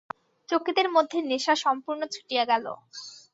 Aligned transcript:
চকিতের 0.49 0.87
মধ্যে 0.95 1.17
নেশা 1.29 1.55
সম্পূর্ণ 1.63 2.01
ছুটিয়া 2.13 2.43
গেল। 2.51 2.65